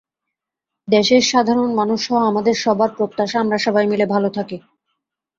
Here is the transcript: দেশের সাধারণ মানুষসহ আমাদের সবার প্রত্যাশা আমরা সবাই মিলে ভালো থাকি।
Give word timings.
দেশের 0.87 1.23
সাধারণ 1.23 1.69
মানুষসহ 1.73 2.17
আমাদের 2.23 2.55
সবার 2.55 2.89
প্রত্যাশা 2.97 3.37
আমরা 3.39 3.57
সবাই 3.57 3.85
মিলে 3.87 4.05
ভালো 4.05 4.29
থাকি। 4.29 4.57